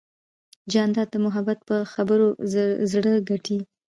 جانداد 0.71 1.07
د 1.11 1.15
محبت 1.25 1.59
په 1.69 1.75
خبرو 1.93 2.27
زړه 2.91 3.13
ګټي. 3.29 3.59